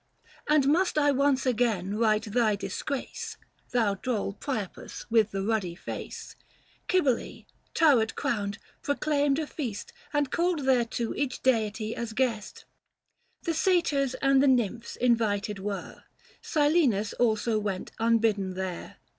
[0.49, 3.37] And must I once again write thy disgrace,
[3.69, 6.35] 380 Thou droll Priapus with the ruddy face?
[6.89, 7.43] Cybele,
[7.75, 12.65] turret crowned, proclaimed a feast, And called thereto each deity as guest.
[13.43, 16.03] The satyrs and the nymphs invited were,
[16.41, 18.97] Silenus also went unbidden there.